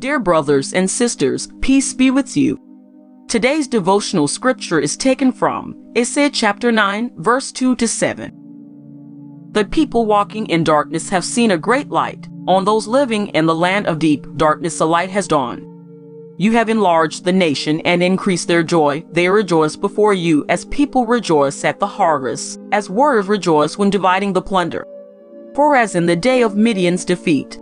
Dear 0.00 0.18
brothers 0.18 0.72
and 0.72 0.88
sisters, 0.90 1.50
peace 1.60 1.92
be 1.92 2.10
with 2.10 2.34
you. 2.34 2.58
Today's 3.28 3.68
devotional 3.68 4.28
scripture 4.28 4.80
is 4.80 4.96
taken 4.96 5.30
from 5.30 5.76
Isaiah 5.96 6.30
chapter 6.30 6.72
9, 6.72 7.10
verse 7.18 7.52
2 7.52 7.76
to 7.76 7.86
7. 7.86 9.50
The 9.52 9.66
people 9.66 10.06
walking 10.06 10.46
in 10.46 10.64
darkness 10.64 11.10
have 11.10 11.22
seen 11.22 11.50
a 11.50 11.58
great 11.58 11.90
light. 11.90 12.26
On 12.48 12.64
those 12.64 12.86
living 12.86 13.26
in 13.28 13.44
the 13.44 13.54
land 13.54 13.86
of 13.86 13.98
deep 13.98 14.26
darkness, 14.38 14.80
a 14.80 14.86
light 14.86 15.10
has 15.10 15.28
dawned. 15.28 15.66
You 16.38 16.52
have 16.52 16.70
enlarged 16.70 17.26
the 17.26 17.32
nation 17.34 17.82
and 17.82 18.02
increased 18.02 18.48
their 18.48 18.62
joy. 18.62 19.04
They 19.12 19.28
rejoice 19.28 19.76
before 19.76 20.14
you 20.14 20.46
as 20.48 20.64
people 20.64 21.04
rejoice 21.04 21.62
at 21.62 21.78
the 21.78 21.86
harvest, 21.86 22.58
as 22.72 22.88
warriors 22.88 23.28
rejoice 23.28 23.76
when 23.76 23.90
dividing 23.90 24.32
the 24.32 24.40
plunder. 24.40 24.86
For 25.54 25.76
as 25.76 25.94
in 25.94 26.06
the 26.06 26.16
day 26.16 26.40
of 26.40 26.56
Midian's 26.56 27.04
defeat, 27.04 27.59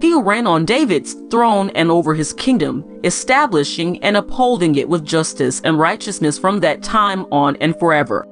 He 0.00 0.14
reign 0.14 0.46
on 0.46 0.64
David's 0.64 1.14
throne 1.30 1.70
and 1.70 1.90
over 1.90 2.14
his 2.14 2.32
kingdom, 2.34 2.84
establishing 3.02 4.02
and 4.02 4.16
upholding 4.16 4.74
it 4.74 4.88
with 4.88 5.04
justice 5.04 5.60
and 5.64 5.78
righteousness 5.78 6.38
from 6.38 6.60
that 6.60 6.82
time 6.82 7.26
on 7.32 7.56
and 7.56 7.78
forever. 7.78 8.26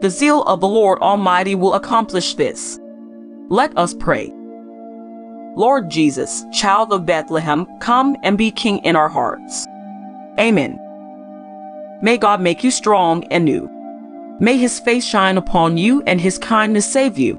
The 0.00 0.10
zeal 0.10 0.42
of 0.44 0.60
the 0.60 0.68
Lord 0.68 1.00
Almighty 1.00 1.54
will 1.54 1.74
accomplish 1.74 2.34
this. 2.34 2.78
Let 3.48 3.76
us 3.76 3.94
pray. 3.94 4.32
Lord 5.56 5.90
Jesus, 5.90 6.44
child 6.52 6.92
of 6.92 7.04
Bethlehem, 7.04 7.66
come 7.80 8.16
and 8.22 8.38
be 8.38 8.50
king 8.50 8.78
in 8.78 8.96
our 8.96 9.08
hearts. 9.08 9.66
Amen. 10.38 10.78
May 12.00 12.16
God 12.16 12.40
make 12.40 12.64
you 12.64 12.70
strong 12.70 13.24
and 13.24 13.44
new. 13.44 13.68
May 14.40 14.56
his 14.56 14.80
face 14.80 15.04
shine 15.04 15.36
upon 15.36 15.76
you 15.76 16.02
and 16.06 16.20
his 16.20 16.38
kindness 16.38 16.90
save 16.90 17.18
you. 17.18 17.38